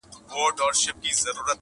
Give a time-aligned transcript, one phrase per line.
[0.31, 1.41] خو دننه ماته ده.